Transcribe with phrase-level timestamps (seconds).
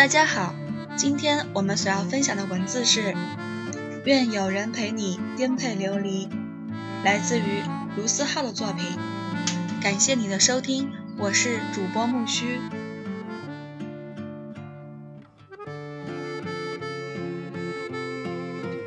[0.00, 0.54] 大家好，
[0.96, 3.14] 今天我们所要分享的文字是
[4.06, 6.26] “愿有人陪你颠沛流离”，
[7.04, 7.42] 来自于
[7.98, 8.96] 卢思浩的作品。
[9.82, 12.58] 感谢你的收听，我是主播木须。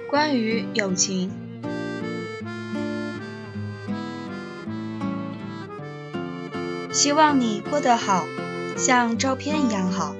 [0.09, 1.29] 关于友情，
[6.91, 8.25] 希望你过得好，
[8.75, 10.15] 像照片一样好。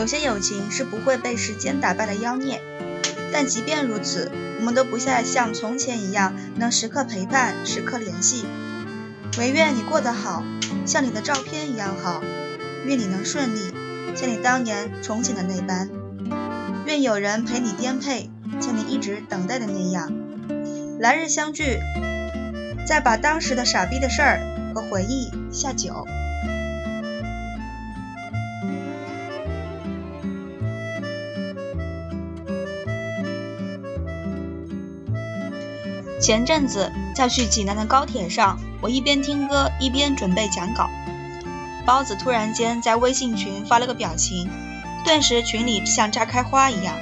[0.00, 2.62] 有些友情是不会被时间打败的妖孽，
[3.30, 8.46] 但即便如此，我们都不再像从前一样能时刻陪伴、时刻联系。
[9.36, 10.42] 唯愿你过得好，
[10.86, 12.22] 像你的照片一样好；
[12.86, 13.60] 愿你能顺利，
[14.16, 15.90] 像你当年憧憬的那般；
[16.86, 20.10] 愿有人陪你颠沛，像你一直等待的那样。
[20.98, 21.78] 来日相聚，
[22.86, 24.40] 再把当时的傻逼的事儿
[24.74, 26.06] 和回忆下酒。
[36.20, 40.90] 前阵子在去济南的高铁上，我一边听歌一边准备讲稿。
[41.86, 44.46] 包子突然间在微信群发了个表情，
[45.02, 46.94] 顿时群里像炸开花一样，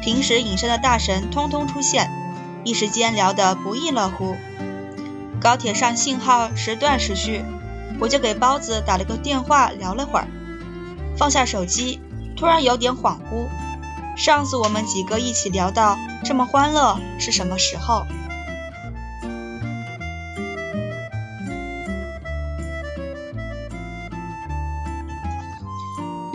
[0.00, 2.10] 平时隐身的大神通通出现，
[2.64, 4.34] 一时间聊得不亦乐乎。
[5.38, 7.44] 高铁上信号时断时续，
[8.00, 10.26] 我就给包子打了个电话聊了会儿，
[11.18, 12.00] 放下手机，
[12.34, 13.46] 突然有点恍惚，
[14.16, 18.06] 上次我们几个一起聊到这么欢乐是什么时候？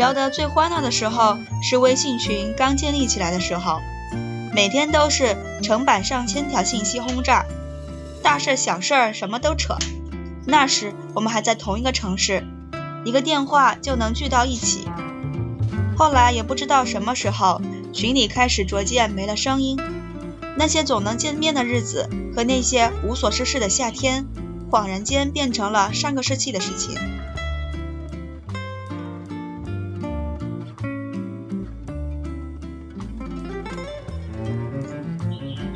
[0.04, 3.80] 聊得最欢乐的时候是微信群刚建立起来的时候，
[4.54, 7.46] 每天都是成百上千条信息轰炸，
[8.22, 9.78] 大事小事儿什么都扯。
[10.46, 12.44] 那时我们还在同一个城市，
[13.06, 14.90] 一个电话就能聚到一起。
[15.96, 17.62] 后来也不知道什么时候，
[17.94, 19.80] 群里开始逐渐没了声音，
[20.58, 24.26] 那些总能见面的日子和那些无所事事的夏天，
[24.70, 27.00] 恍然间变成了上个世纪的事情。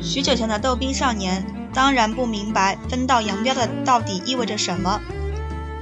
[0.08, 5.02] 许久前的逗逼少年，当然不明白分道扬镳的到底意味着什么。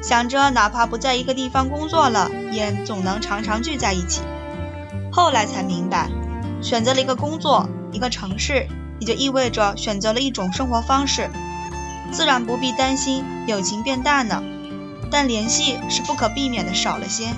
[0.02, 4.22] 想着哪怕不在一个地方工作了，也总能常常聚在一起。
[5.12, 6.08] 后来才明白，
[6.60, 8.66] 选择了一个工作，一个城市，
[8.98, 11.30] 也就意味着选择了一种生活方式，
[12.10, 14.42] 自然不必担心友情变淡了，
[15.08, 17.28] 但联系是不可避免的少了些。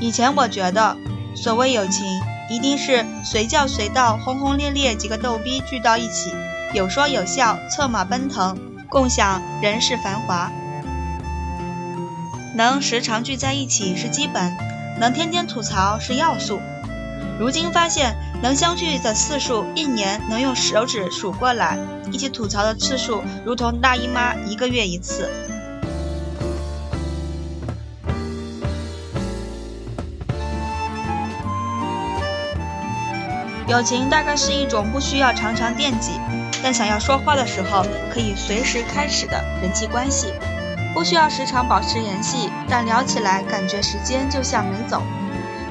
[0.00, 0.96] 以前我觉得。
[1.34, 2.06] 所谓友情，
[2.50, 6.32] 一定是随叫随到、轰轰烈烈几个逗逼聚到一起，
[6.74, 8.58] 有说有笑，策马奔腾，
[8.88, 10.50] 共享人世繁华。
[12.54, 14.56] 能时常聚在一起是基本，
[14.98, 16.60] 能天天吐槽是要素。
[17.38, 21.78] 如今发现，能相聚的次数，一年能用手指数过来；
[22.10, 25.30] 一起吐槽的次数，如同大姨妈一个月一次。
[33.68, 36.12] 友情大概是一种不需要常常惦记，
[36.62, 40.28] 但想要说话的时候可以随时开始的人际关系；
[40.94, 45.02] 不需要时常保持联系，但聊起来感觉时间就像没走；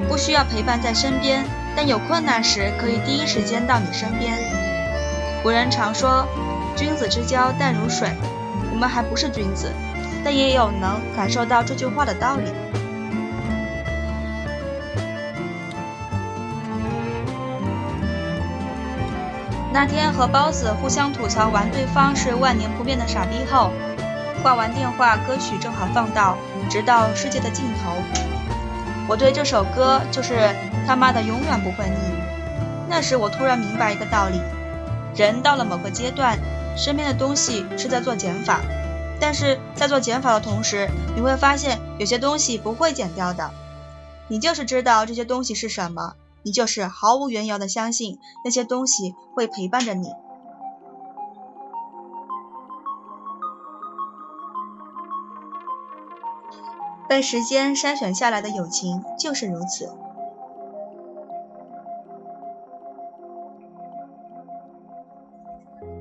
[0.08, 1.44] 不需要陪伴在身边，
[1.74, 4.38] 但有困难时可以第一时间到你身边。
[5.42, 6.24] 古人常说
[6.78, 8.08] “君子之交淡如水”，
[8.70, 9.72] 我们还不是君子，
[10.22, 12.52] 但也有能感受到这句话的道理。
[19.70, 23.70] 那天和包子互相吐槽完对方是万年不变的傻逼后，
[24.42, 26.38] 挂完电话，歌曲正好放到
[26.70, 27.90] 《直到世界的尽头》。
[29.06, 30.54] 我对这首歌就是
[30.86, 31.96] 他妈的永远不会腻。
[32.88, 34.40] 那时我突然明白一个道理：
[35.14, 36.38] 人到了某个阶段，
[36.76, 38.60] 身边的东西是在做减法，
[39.20, 43.50] 但是在做减法的同时，你会发现有些东西不会减掉的。
[44.28, 46.14] 你就是知道这些东西是什么。
[46.42, 50.12] 你就是毫无缘由的相信那些东西会陪伴着你。
[57.08, 59.90] 被时间筛选下来的友情就是如此。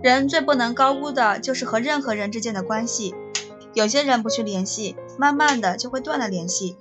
[0.04, 3.16] 人最不能高估的就是和任何人之间的关系。
[3.74, 6.78] 有些人不去联系，慢慢的就会断了联系。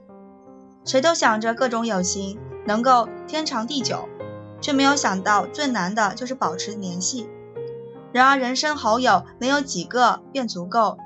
[0.84, 2.38] 谁都想着各种友情。
[2.66, 4.08] 能够天长地久，
[4.60, 7.28] 却没有想到最难的就是保持联系。
[8.12, 10.96] 然而，人生好友能有几个便足够，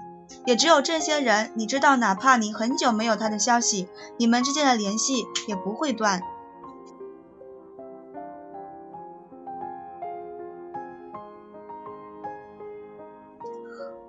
[0.47, 6.23] 也只有这些人，你知道，哪怕你很久没有他的消息，你们之间的联系也不会断。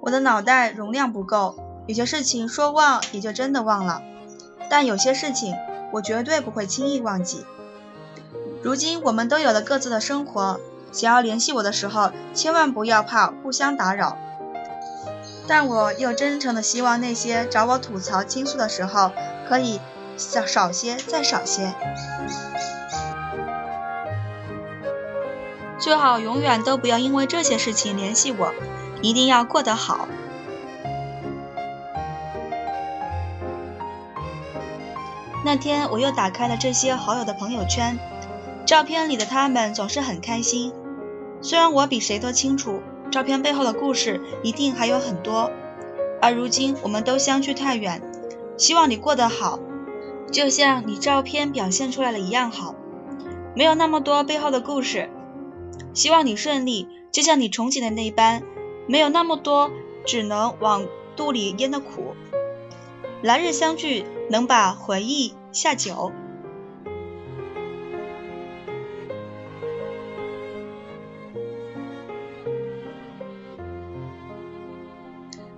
[0.01, 1.55] 我的脑袋容量不够，
[1.87, 4.01] 有些事情说忘也就真的忘了，
[4.69, 5.55] 但有些事情
[5.91, 7.45] 我绝对不会轻易忘记。
[8.61, 10.59] 如今我们都有了各自的生活。
[10.91, 14.17] 想要联系我的时候，千万不要怕互相打扰。
[15.47, 19.11] 但我又真诚的希望那些找我吐槽倾诉的时候，
[19.47, 19.79] 可以
[20.17, 21.73] 少少些，再少些。
[25.79, 28.53] 最好永远都不要因为这些事情联系我，
[29.01, 30.09] 一定要过得好。
[35.43, 37.97] 那天我又打开了这些好友的朋友圈，
[38.65, 40.71] 照片里的他们总是很开心。
[41.41, 45.49] 虽然我比谁都清楚，照片背后的故事一定还有很多，
[46.21, 48.01] 而如今我们都相距太远，
[48.55, 49.59] 希望你过得好，
[50.31, 52.75] 就像你照片表现出来的一样好，
[53.55, 55.09] 没有那么多背后的故事，
[55.95, 58.43] 希望你顺利，就像你憧憬的那般，
[58.85, 59.71] 没有那么多
[60.05, 60.85] 只能往
[61.15, 62.13] 肚里咽的苦，
[63.23, 66.13] 来日相聚，能把回忆下酒。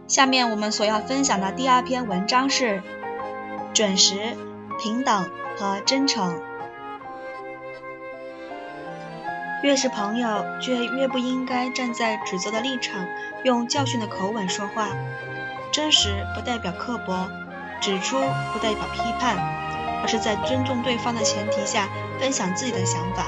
[0.08, 2.82] 下面我们所要分享的第二篇文章是
[3.76, 4.16] 准时、
[4.82, 6.42] 平等和真诚。
[9.62, 13.06] 越是朋友，就越不应该站在指责的立场，
[13.44, 14.90] 用教训的口吻说话。
[15.72, 17.30] 真实不代表刻薄，
[17.84, 18.18] 指出
[18.54, 19.36] 不代表批判，
[20.02, 23.26] 而是在尊重对方的前提下分享自己的想法。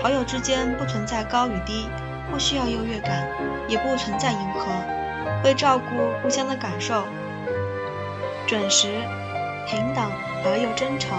[0.00, 1.86] 好友之间不存在高与低，
[2.30, 3.28] 不需要优越感，
[3.68, 4.66] 也不存在迎合。
[5.44, 5.84] 会照顾
[6.22, 7.04] 互相的感受，
[8.46, 8.88] 准时、
[9.68, 10.10] 平等
[10.42, 11.12] 而又真诚。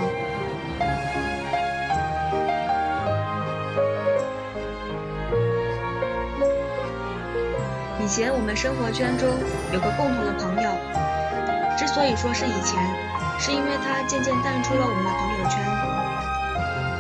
[8.04, 9.30] 以前我们生活圈中
[9.72, 10.72] 有个共同的朋友，
[12.02, 12.84] 所以说是以前，
[13.38, 15.62] 是因为他渐渐淡出了我们的朋友圈。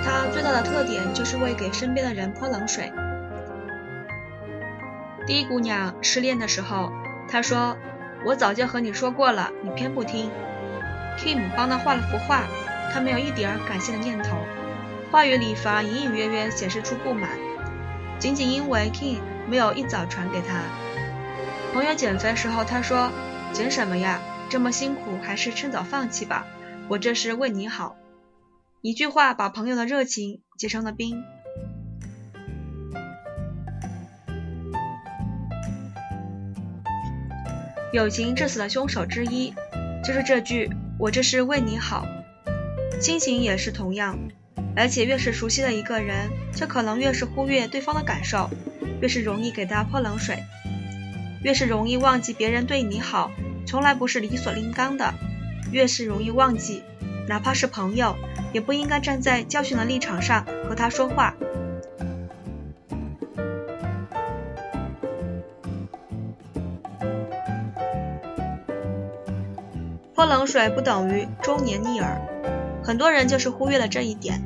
[0.06, 2.94] 他最大的特点就是会给身边的人泼冷水。
[5.25, 6.92] 第一姑娘失恋的时候。
[7.27, 7.75] 他说
[8.24, 10.30] ：“我早就和你说过了，你偏不听。”
[11.18, 12.44] Kim 帮他画了幅画，
[12.94, 14.38] 他没有一点感谢的念头，
[15.12, 17.31] 话语里反而隐隐约约显示出不满，
[18.19, 20.59] 仅仅因为 Kim 没有一早传给他。
[21.74, 23.09] 朋友减肥时候，他说
[23.51, 24.19] ：“减什么呀？
[24.51, 26.45] 这么辛苦，还是趁早放弃吧。
[26.89, 27.95] 我这是为你好。”
[28.83, 31.24] 一句话把朋友的热情结成了冰。
[37.94, 39.54] 友情致死的凶手之一，
[40.04, 42.06] 就是这句“我这是为你好”。
[42.99, 44.19] 亲情也是同样，
[44.75, 48.49] 而且越是熟悉的一个人，就可能越是忽略对方的感受，
[49.02, 50.44] 越是容易给他泼冷水，
[51.42, 53.31] 越是容易忘记别人对你好，
[53.71, 55.13] 从来不是理所应当的，
[55.71, 56.83] 越是容易忘记，
[57.30, 58.18] 哪怕是朋友，
[58.51, 61.33] 也不应该站在教训的立场上和他说话。
[70.13, 72.21] 泼冷水不等于忠言逆耳，
[72.83, 74.42] 很多人就是忽略了这一点，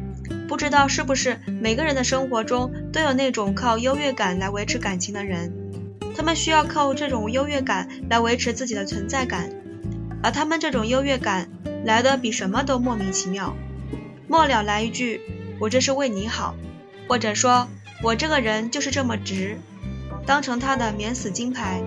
[0.48, 5.65] 不知道是不是每个人的生活中都有那种靠优越感来维持感情的人，
[6.16, 9.50] 他们需要靠这种优越感来维持自己的存在感，
[10.24, 11.50] 而他们这种优越感
[11.84, 13.54] 来的比什么都莫名其妙，
[14.28, 15.22] 末了来一句
[15.60, 16.56] “我这是为你好”，
[17.08, 17.68] 或者说
[18.02, 19.58] 我这个人就是这么直，
[20.26, 21.84] 当成他的免死金牌。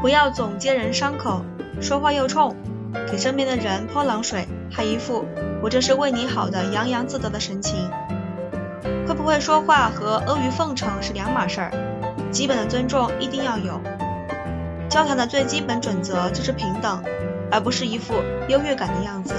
[0.00, 1.44] 不要总揭人伤口，
[1.80, 2.56] 说话又冲，
[3.10, 5.26] 给身边的人泼冷水，还一副
[5.62, 7.90] 我这是为你好的洋洋自得的神情。
[9.06, 11.72] 会不会说话和阿谀奉承是两码事儿，
[12.30, 13.80] 基本的尊重一定要有。
[14.88, 17.02] 交谈的最基本准则就是平等，
[17.50, 18.14] 而不是一副
[18.48, 19.34] 优越感的样子。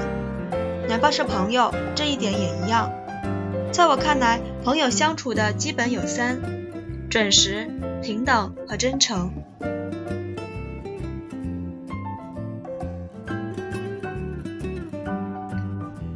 [0.87, 2.91] 哪怕是朋友，这一点也一样。
[3.71, 6.39] 在我看来，朋友相处的基本有三：
[7.09, 7.67] 准时、
[8.01, 9.31] 平等和真诚。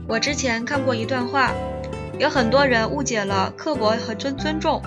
[0.08, 1.52] 我之前看过一段话，
[2.18, 4.82] 有很多人误解了刻薄和尊尊重。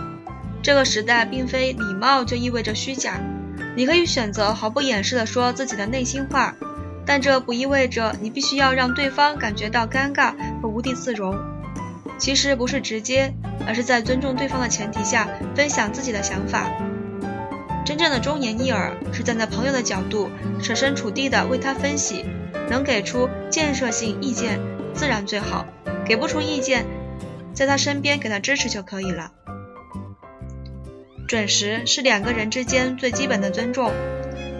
[0.62, 3.20] 这个时代并非礼貌就意味着虚假，
[3.76, 6.54] 你可以选择毫不掩饰地说自己的内心话，
[7.04, 11.38] 但这不意味着你必须要让对方感觉到尴尬和无地自容。
[12.18, 13.34] 其实不是直接，
[13.66, 16.70] 而是在尊重对方的前提下分享自己的想法。
[17.84, 20.30] 真正的忠言逆耳是站在朋友的角度，
[20.62, 22.24] 设身处地的为他分析，
[22.70, 24.60] 能给出建设性意见
[24.94, 25.66] 自然最好，
[26.04, 26.86] 给不出意见，
[27.52, 29.32] 在他身边给他支持就可以了。
[31.26, 33.92] 准时是两个人之间最基本的尊重，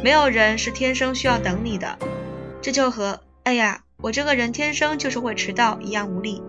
[0.05, 1.99] 没有人是天生需要等你的，
[2.63, 6.43] 这就和“哎呀，我这个人天生就是会迟到”一样无力。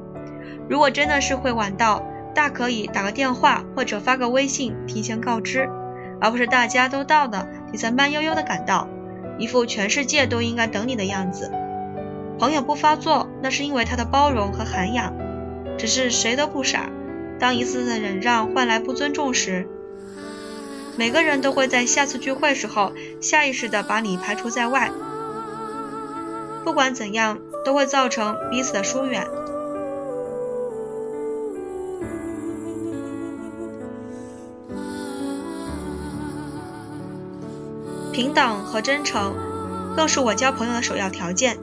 [0.69, 5.67] 如果真的是会晚到，大可以打个电话或者发个微信提前告知。
[6.23, 8.87] 而不是大家都到了，你才慢悠悠的赶到，
[9.39, 11.51] 一副全世界都应该等你的样子。
[12.39, 15.13] 朋友不发作，那是因为他的包容和涵养。
[15.77, 16.89] 只是谁都不傻，
[17.39, 19.67] 当一次次的忍让换来不尊重时，
[20.97, 24.91] 每个人都会在下次聚会时候下意识的把你排除在外。
[26.63, 29.27] 不管怎样，都会造成彼此的疏远。
[38.11, 39.33] 平等和真诚，
[39.95, 41.57] 更是我交朋友的首要条件。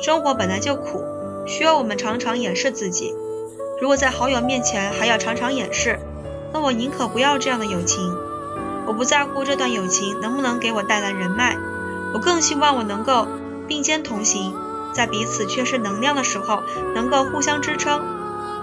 [0.00, 1.04] 生活本来就苦，
[1.44, 3.14] 需要我们常常掩饰自己。
[3.80, 5.98] 如果在好友面前还要常常掩饰，
[6.52, 8.16] 那我宁可不要这样的友情。
[8.86, 11.56] 我不在乎这段友情能不能给我带来人脉，
[12.14, 13.26] 我更希望我能够
[13.66, 14.54] 并肩同行，
[14.94, 16.62] 在彼此缺失能量的时候
[16.94, 18.00] 能够互相支撑。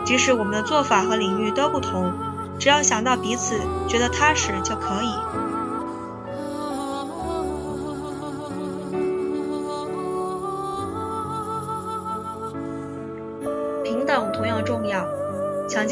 [0.06, 2.14] 即使我们的做法和领域都不同，
[2.58, 5.45] 只要想到彼此觉得踏实就可以。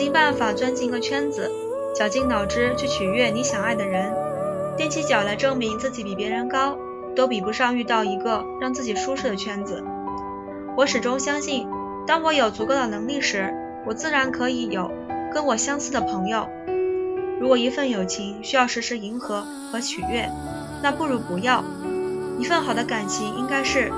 [0.03, 1.49] 尽办法钻进一个圈子，
[1.95, 4.13] 绞尽脑汁去取悦你想爱的人，
[4.77, 6.77] 踮起脚来证明自己比别人高，
[7.15, 9.81] 都比不上遇到一个让自己舒适的圈子。
[10.75, 11.69] 我始终相信，
[12.05, 13.53] 当我有足够的能力时，
[13.85, 14.91] 我自然可以有
[15.33, 16.49] 跟我相似的朋友。
[17.39, 20.29] 如果一份友情需要时时迎合和取悦，
[20.81, 21.63] 那不如不要。
[22.39, 23.89] 一份好的感情应该是，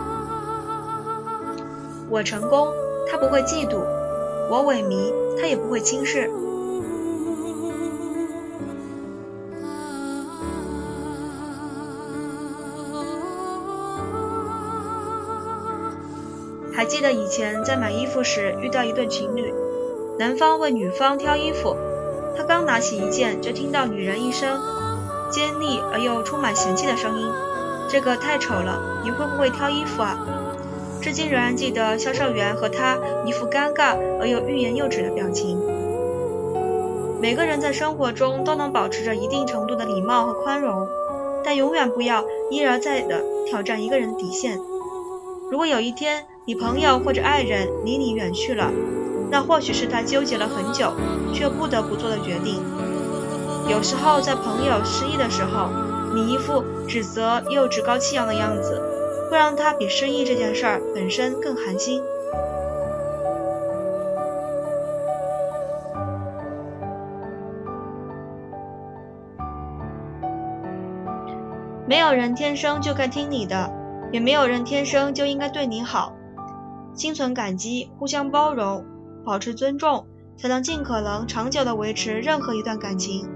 [2.12, 2.68] 我成功，
[3.10, 3.80] 他不会嫉妒。
[4.52, 6.30] 我萎靡，他也不会轻视。
[16.74, 19.54] 还记得以前在买衣服时遇到一对情侣，
[20.20, 21.76] 男方为女方挑衣服，
[22.36, 24.60] 他刚拿起一件，就听到女人一声
[25.32, 27.32] 尖利而又充满嫌弃的声音
[27.90, 30.20] ：“这个太丑了，你会不会挑衣服啊？”
[31.06, 32.98] 至今仍然记得销售员和他
[33.28, 35.62] 一副尴尬而又欲言又止的表情。
[37.22, 40.88] 每个人在生活中都能保持着一定程度的礼貌和宽容，
[41.44, 44.58] 但永远不要一而再的挑战一个人的底线。
[45.52, 48.72] 如果有一天你朋友或者爱人离你远去了，
[49.30, 50.92] 那或许是他纠结了很久
[51.36, 52.64] 却不得不做的决定。
[53.70, 55.70] 有时候在朋友失意的时候，
[56.16, 58.82] 你一副指责又趾高气扬的样子。
[59.30, 62.02] 会让他比失忆这件事儿本身更寒心。
[71.88, 73.72] 没有人天生就该听你的，
[74.12, 76.14] 也没有人天生就应该对你好。
[76.96, 78.84] 心存感激，互相包容，
[79.24, 83.30] 保持尊重，才能尽可能长久的维持任何一段感情。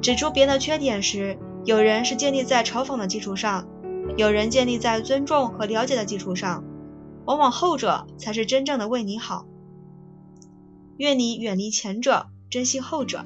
[0.00, 3.66] 指出别人的缺点时，有人是建立在嘲讽的基础上。
[4.16, 6.62] 有人建立在尊重和了解的基础上，
[7.24, 9.46] 往往后者才是真正的为你好。
[10.96, 13.24] 愿你远离前者，珍惜后者。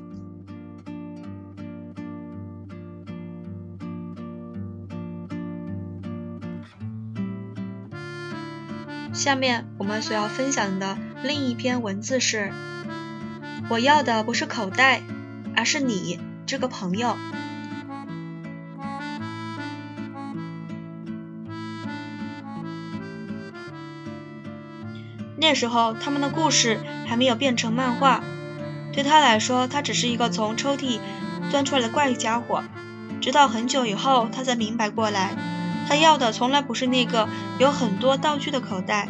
[9.13, 12.53] 下面我们所要分享的另一篇文字是：
[13.69, 15.03] 我要的不是口袋，
[15.57, 17.17] 而是你这个朋友。
[25.41, 28.23] 那时候，他们的故事还没有变成漫画。
[28.93, 30.99] 对他来说，他只是一个从抽屉
[31.51, 32.65] 钻出来的怪家伙。
[33.21, 35.37] 直到很久以后，他才明白过来，
[35.89, 37.29] 他要的从来不是那个
[37.59, 39.09] 有很多道具的口袋，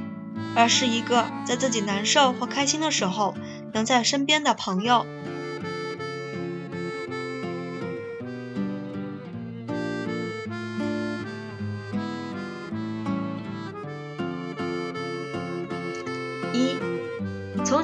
[0.55, 3.35] 而是一个在自己难受或开心的时候
[3.73, 5.07] 能在身边的朋友。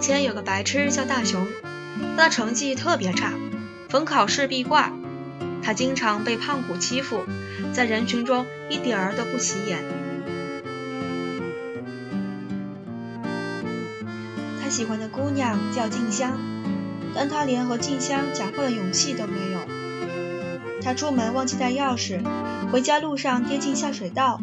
[0.05, 1.49] 前有个白痴叫大熊，
[2.15, 3.33] 他的成绩特别差，
[3.89, 4.93] 逢考试必挂。
[5.63, 7.25] 他经常被胖虎欺负，
[7.73, 9.79] 在人群中一点儿都不起眼。
[14.63, 16.39] 他喜欢的姑娘叫静香，
[17.15, 19.61] 但他连和静香讲话的勇气都没有。
[20.83, 22.21] 他出门忘记带钥匙，
[22.71, 24.39] 回家路上跌进下水道，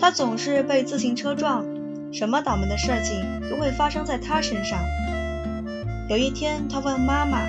[0.00, 1.64] 他总是被自行车撞，
[2.12, 4.80] 什么倒霉的事情都会发生在他身上。
[6.08, 7.40] 有一天，他问妈妈：“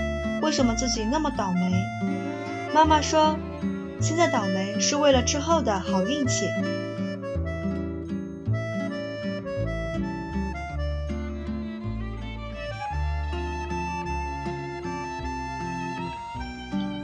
[0.44, 1.72] 为什么自己那么倒霉？”
[2.76, 3.38] 妈妈说
[4.02, 6.46] ：“现在倒霉是为了之后的好运气。”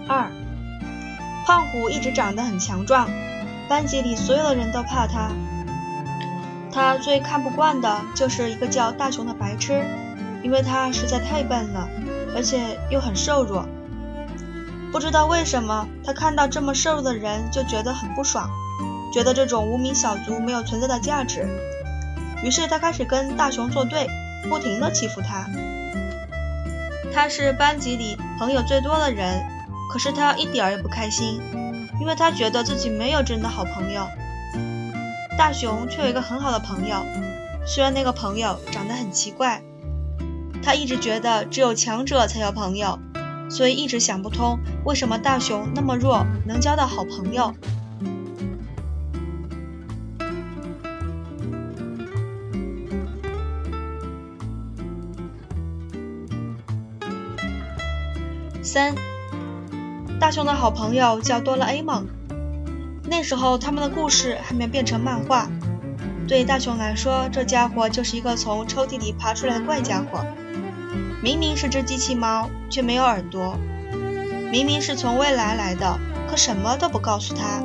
[0.08, 0.30] 二，
[1.48, 3.10] 胖虎一直长得很强壮，
[3.68, 5.32] 班级里所有的人都怕他。
[6.76, 9.82] 他最看不惯的就是一个叫大雄的白痴，
[10.44, 11.88] 因为他实在太笨了，
[12.36, 13.66] 而且又很瘦弱。
[14.92, 18.50] 不知道为什么，他看到这么瘦弱的人就觉得很不爽，
[19.14, 21.48] 觉得这种无名小卒没有存在的价值。
[22.44, 24.10] 于是他开始跟大雄作对，
[24.50, 25.48] 不停地欺负他。
[27.14, 29.42] 他是班级里朋友最多的人。
[29.88, 31.40] 可是他一点儿也不开心，
[32.02, 34.06] 因为他觉得自己没有真的好朋友。
[35.38, 37.06] 大雄却有一个很好的朋友，
[37.66, 39.62] 虽然那个朋友长得很奇怪。
[40.64, 42.98] 他一直觉得只有强者才有朋友，
[43.50, 47.54] 所以一直想不通为什么大雄那么弱，能交到好朋友。
[58.64, 58.96] 三。
[60.20, 62.08] 大雄的好朋友叫哆啦 A 梦。
[63.08, 65.48] 那时候他们的故事还没变成漫画。
[66.28, 70.26] 对大雄来说，这家伙就是一个从抽屉里爬出来的怪家伙。
[71.22, 73.56] 明明是只机器猫，却没有耳朵；
[74.52, 77.64] 明明是从未来来的，可什么都不告诉他。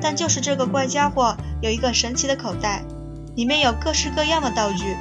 [0.00, 2.84] 但就是这个怪家伙有一个神奇的口袋，
[3.34, 4.96] 里面有各式各样的道具。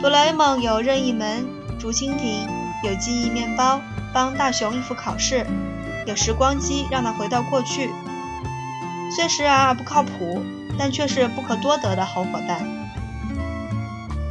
[0.00, 1.46] 哆啦 A 梦有任意门、
[1.78, 2.48] 竹蜻蜓，
[2.84, 3.80] 有记忆面包。
[4.14, 5.46] 帮大雄应付考试，
[6.06, 7.90] 有时光机让他回到过去。
[9.14, 10.42] 虽时而不靠谱，
[10.78, 12.66] 但却是不可多得的好伙伴。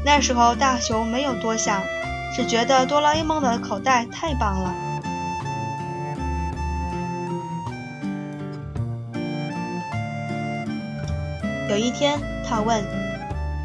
[0.03, 1.81] 那时候大雄没有多想，
[2.35, 4.73] 只觉得哆啦 A 梦的口袋太棒了。
[11.69, 12.83] 有一天，他问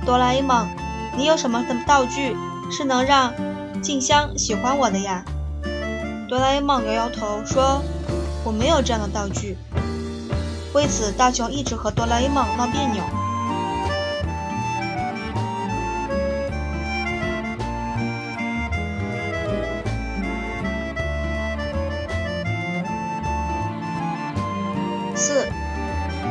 [0.05, 0.69] 哆啦 A 梦
[1.17, 2.37] ：“你有什么的道具
[2.71, 3.33] 是能让
[3.83, 5.25] 静香喜欢我的呀？”
[6.29, 7.83] 哆啦 A 梦摇摇头说
[8.47, 9.59] ：“我没有这样的道具。”
[10.73, 13.03] 为此，大雄一直和哆啦 A 梦闹别扭。
[25.17, 25.49] 四，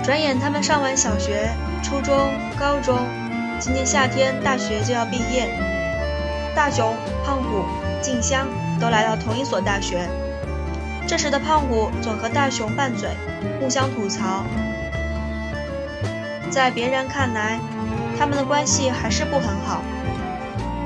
[0.01, 1.49] 转眼他们上完小学、
[1.83, 2.97] 初中、高中，
[3.59, 5.49] 今年夏天大学就要毕业。
[6.55, 7.65] 大雄、胖虎、
[8.01, 8.47] 静香。
[8.77, 10.05] 都来到同一所大学，
[11.07, 13.09] 这时的胖虎总和大雄拌嘴，
[13.59, 14.43] 互相吐槽。
[16.49, 17.59] 在别人看来，
[18.17, 19.81] 他们的关系还是不很好，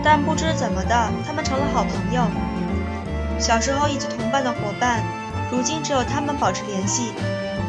[0.03, 2.23] 但不知怎么的，他们成了好朋友。
[3.39, 5.01] 小时候一起同伴的伙伴，
[5.49, 7.13] 如今只有他们保持联系，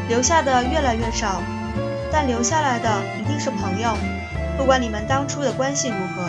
[0.08, 1.40] 留下的越来越少，
[2.10, 3.96] 但留下来的一定是朋友，
[4.56, 6.28] 不管你们当初的关系如何。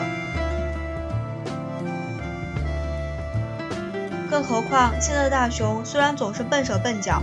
[4.42, 7.22] 更何况，现在的大雄虽然总是笨手笨脚，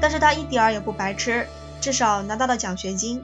[0.00, 1.46] 但是他一点儿也不白痴，
[1.80, 3.22] 至少拿到了奖学金。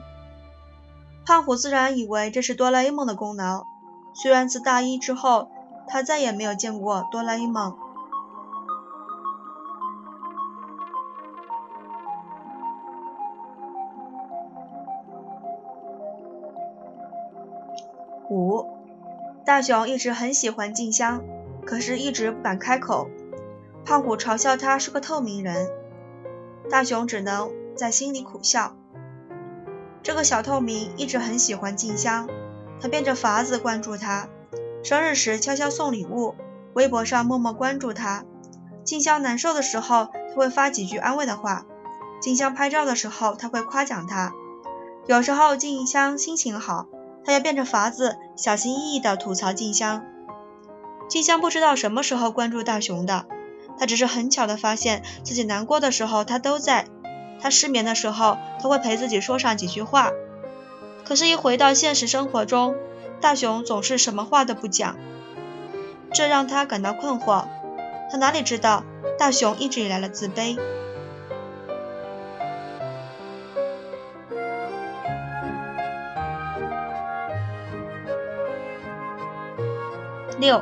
[1.25, 3.65] 胖虎自然以为这是哆啦 A 梦的功劳，
[4.13, 5.49] 虽然自大一之后，
[5.89, 7.75] 他再也没有见过哆啦 A 梦。
[18.29, 18.65] 五，
[19.43, 21.21] 大雄一直很喜欢静香，
[21.65, 23.09] 可是一直不敢开口。
[23.85, 25.69] 胖虎嘲笑他是个透明人，
[26.69, 28.75] 大雄只能在心里苦笑。
[30.01, 32.29] 这个小透明一直很喜欢静香，
[32.79, 34.29] 他变着法子关注她。
[34.83, 36.35] 生日时悄悄送礼物，
[36.73, 38.25] 微博上默默关注她。
[38.83, 41.65] 静香难受的时候，他会发几句安慰的话；
[42.21, 44.33] 静香拍照的时候，他会夸奖她。
[45.07, 46.87] 有时候静香心情好，
[47.25, 50.05] 他要变着法子小心翼翼地吐槽静香。
[51.09, 53.25] 静香不知道什么时候关注大雄的。
[53.79, 56.85] 他只是很巧的发现自己难过的时候，他都在；
[57.41, 60.11] 他失眠的时候，他会陪自己说上几句话。
[61.03, 62.75] 可是，一回到现实生活中，
[63.19, 64.95] 大雄总是什么话都不讲，
[66.13, 67.45] 这让他感到困惑。
[68.09, 68.83] 他哪里知道，
[69.17, 70.57] 大雄一直以来的自卑。
[80.39, 80.61] 六，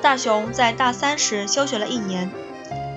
[0.00, 2.30] 大雄在大三时休学了一年。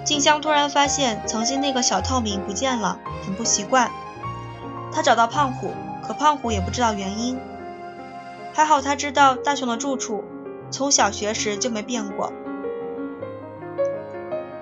[0.06, 3.92] 静香突然发现曾经那个小透明不见了，很不习惯。
[4.92, 7.40] 他找到胖虎，可胖虎也不知道原因。
[8.54, 10.24] 还好他知道大雄的住处，
[10.72, 12.34] 从小学时就没变过。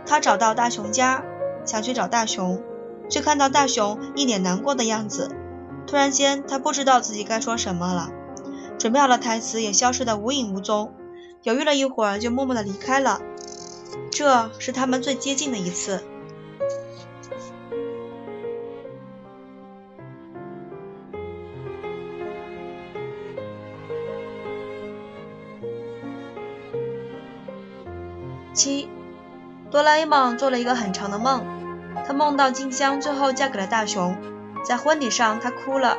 [0.06, 1.24] 他找到大雄家，
[1.66, 2.62] 想去找大雄，
[3.10, 5.34] 却看到大雄一脸难过的样子。
[5.86, 8.10] 突然间，他不知道自己该说什么了，
[8.78, 10.94] 准备好的台词也消失得无影无踪。
[11.44, 13.22] 犹豫了一会儿，就默默地离开了。
[14.12, 16.04] 这是他们最接近的一次。
[28.54, 28.90] 七，
[29.70, 31.46] 哆啦 A 梦做了一个很长的梦，
[32.08, 34.18] 他梦到静香最后嫁给了大雄，
[34.66, 35.98] 在婚礼上他哭了。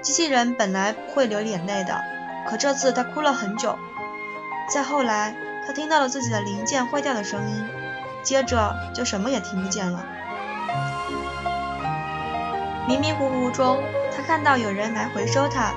[0.00, 2.00] 机器人本来不会流眼泪的，
[2.48, 3.78] 可这次他哭了很久。
[4.72, 5.34] 再后来，
[5.66, 7.68] 他听到了自己的零件坏掉的声音，
[8.22, 10.04] 接着就什么也听不见了。
[12.86, 13.82] 迷迷糊糊中，
[14.16, 15.72] 他看到有人来回收他，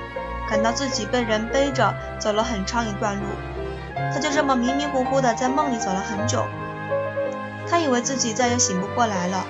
[0.49, 3.25] 感到自己被人背着走了很长一段路。
[4.13, 6.45] 他就这么迷迷糊糊的在梦里走了很久，
[7.69, 9.45] 他以为自己再也醒不过来了，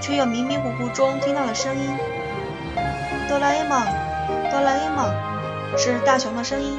[0.00, 1.96] 却又迷迷糊糊中听到了声音
[3.28, 3.82] ：“哆啦 A 梦，
[4.50, 5.14] 哆啦 A 梦，
[5.76, 6.78] 是大雄的声音。”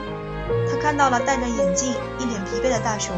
[0.71, 3.15] 他看到了戴着眼镜、一脸疲惫的大雄。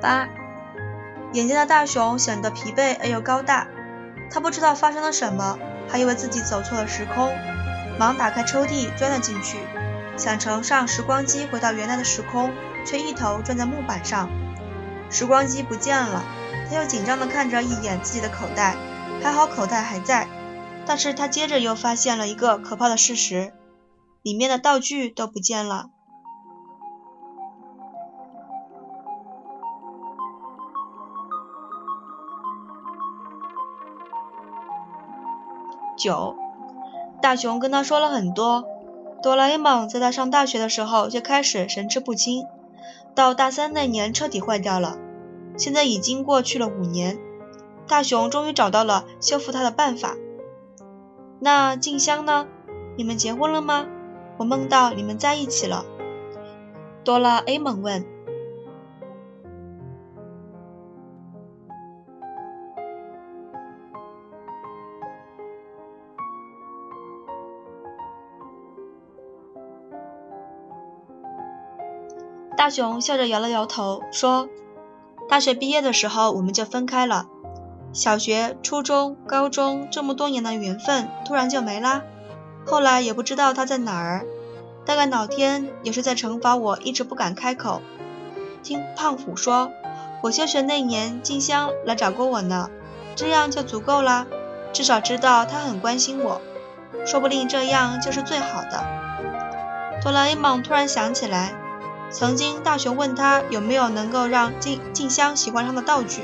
[0.00, 0.28] 八。
[1.32, 3.66] 眼前的大雄显得疲惫而又高大，
[4.30, 5.58] 他不知道发生了什么，
[5.88, 7.32] 还以为自己走错了时空，
[7.98, 9.58] 忙打开抽屉钻了进去，
[10.16, 12.50] 想乘上时光机回到原来的时空，
[12.86, 14.30] 却一头撞在木板上，
[15.10, 16.24] 时光机不见了。
[16.68, 18.76] 他又紧张地看着一眼自己的口袋，
[19.22, 20.26] 还好口袋还在，
[20.86, 23.52] 但是他接着又发现了一个可怕的事实，
[24.22, 25.90] 里面的道具都不见了。
[35.96, 36.36] 九，
[37.22, 38.64] 大雄跟他说了很多。
[39.22, 42.46] 哆啦 A 梦在他上大学的时候就开始神志不清，
[43.14, 44.98] 到大三那年彻底坏掉了。
[45.56, 47.18] 现在已经过去了五年，
[47.88, 50.14] 大雄终于找到了修复他的办法。
[51.40, 52.46] 那静香呢？
[52.96, 53.86] 你们结婚了吗？
[54.38, 55.84] 我梦到你们在一起了。
[57.04, 58.15] 哆啦 A 梦问。
[72.66, 74.48] 大雄笑着摇了摇头，说
[75.30, 77.28] ：“大学毕业的时候我们就分开了，
[77.92, 82.02] 小学、初中、高中这么多年的缘分突然就没啦。
[82.66, 84.26] 后来也不知道他在哪儿，
[84.84, 87.82] 大概老天也是在惩罚我一直不敢开口。
[88.64, 89.70] 听胖虎说，
[90.24, 92.68] 我休学那年静香来找过我呢，
[93.14, 94.26] 这样就足够啦，
[94.72, 96.40] 至少知道他很关心我，
[97.06, 98.84] 说不定这样就是最好的。”
[100.02, 101.54] 哆啦 A 梦突然想起来。
[102.10, 106.22] 曾经，大雄问他有没有能够让静静香喜欢上的道具，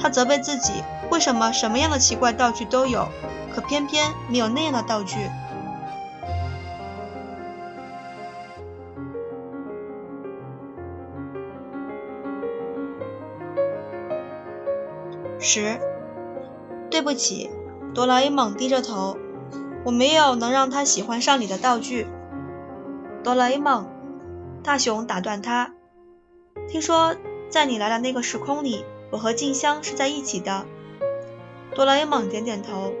[0.00, 3.08] 他责备自己为什么什么样的奇怪道具都有，
[3.54, 5.16] 可偏偏没有那样的道具。
[15.38, 15.78] 十，
[16.90, 17.48] 对不起，
[17.94, 19.16] 哆啦 A 梦低着头，
[19.84, 22.08] 我没有能让他喜欢上你的道具，
[23.22, 23.97] 哆啦 A 梦。
[24.62, 25.72] 大雄打断他
[26.68, 27.16] ：“听说
[27.48, 30.66] 在你来的那个时空里，我和静香是在一起的。”
[31.74, 32.92] 哆啦 A 梦点点头。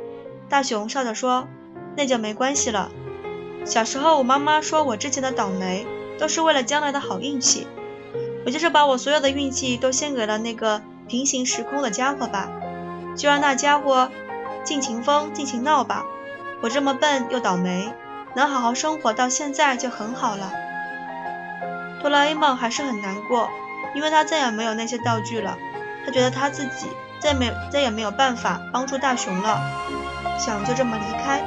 [0.48, 1.46] 大雄笑着说
[1.94, 2.90] ：“那就没关系了。
[3.66, 5.86] 小时候我妈妈说我之前的倒霉
[6.18, 7.66] 都是为了将来的好运气，
[8.46, 12.48] 我就是把我所有的运气都献给了那个平行时空的家伙吧，
[13.14, 14.10] 就让那家伙
[14.64, 16.06] 尽情疯尽情闹吧。
[16.62, 17.92] 我这么笨又倒霉，
[18.34, 20.50] 能好好生活到现在就很好了。”
[22.00, 23.50] 哆啦 A 梦还是很难过，
[23.94, 25.58] 因为他再也没有那些道具了。
[26.06, 29.60] 他觉得他自己再没再也没有办法帮助大雄了，
[30.38, 31.42] 想就这么离开。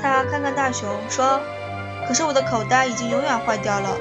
[0.00, 1.40] 他看看大雄，说
[2.06, 3.96] ：“可是我的口袋已经永远坏掉了，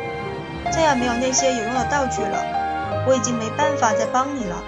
[0.72, 4.62] 再也没有那些有用的道具了，我已经没办法再帮你了。”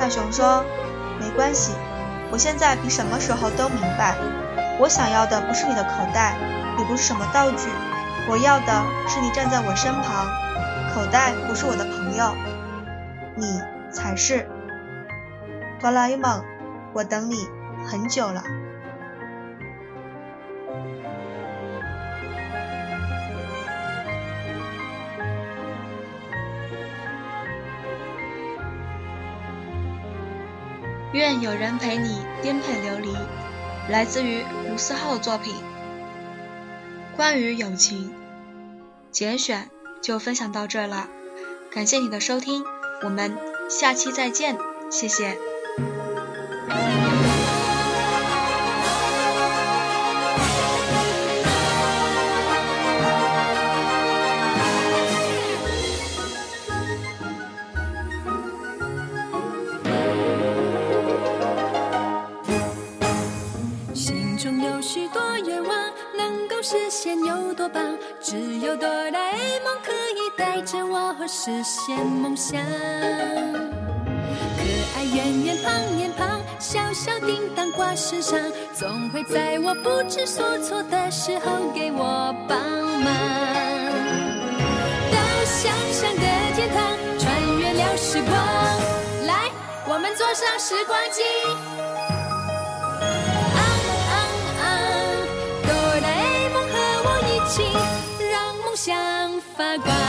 [0.00, 0.64] 大熊说
[1.20, 1.74] ：“没关系，
[2.32, 4.16] 我现在比什么时候都明白，
[4.80, 6.38] 我想要的不是你的口袋，
[6.78, 7.68] 也不是什么道具，
[8.26, 10.26] 我要的是你站在我身旁。
[10.94, 12.34] 口袋不是我的朋友，
[13.36, 13.60] 你
[13.92, 14.48] 才是。
[15.78, 16.42] 哆啦 A 梦，
[16.94, 17.46] 我等你
[17.86, 18.42] 很久了。
[31.12, 33.14] 愿有人陪你颠沛流离，
[33.88, 35.54] 来自于卢思浩作品。
[37.16, 38.12] 关于友情，
[39.10, 39.68] 节选
[40.00, 41.08] 就分享到这了，
[41.72, 42.64] 感谢你的收听，
[43.02, 43.36] 我们
[43.68, 44.56] 下期再见，
[44.90, 45.49] 谢谢。
[71.20, 72.58] 着我实现梦想。
[72.62, 72.62] 可
[74.96, 78.40] 爱圆圆胖脸庞，小小叮当挂身上，
[78.72, 83.12] 总会在我不知所措的时候给我帮忙。
[85.12, 86.22] 到想象的
[86.56, 88.32] 天堂，穿越了时光，
[89.26, 89.50] 来，
[89.86, 91.22] 我们坐上时光机
[95.64, 97.62] 多啦 a 梦和我一起
[98.32, 98.98] 让梦想
[99.54, 99.99] 发光。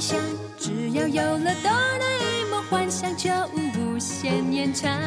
[0.00, 0.16] 只
[0.92, 4.98] 要有了哆啦 A 梦，幻想就无限延长快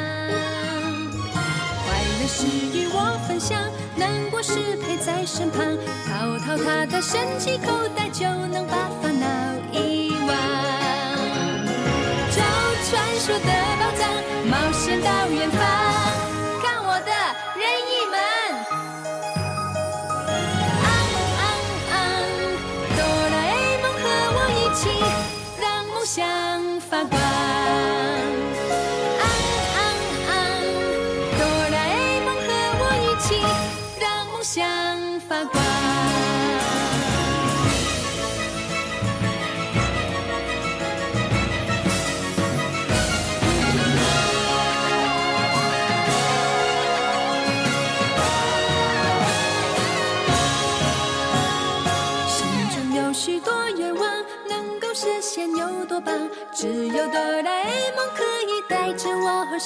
[2.20, 3.60] 乐是与我分享，
[3.96, 5.66] 难过时陪在身旁。
[6.06, 9.26] 掏掏他的神奇口袋，就能把烦恼
[9.72, 10.30] 遗忘。
[12.30, 12.44] 找
[12.86, 14.06] 传说的宝藏，
[14.46, 15.60] 冒险到远方。
[16.62, 17.10] 看我的
[17.58, 17.66] 人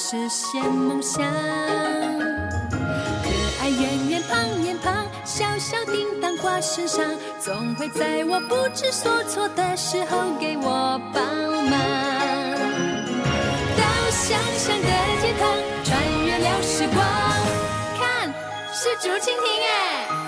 [0.09, 1.21] 实现梦想。
[2.71, 7.03] 可爱圆圆胖脸庞，小小叮当挂身上，
[7.41, 11.25] 总会在我不知所措的时候给我帮
[11.69, 11.77] 忙。
[13.75, 14.87] 到想象的
[15.19, 17.05] 天堂，穿越了时光，
[17.99, 18.33] 看，
[18.73, 20.26] 是竹蜻蜓哎。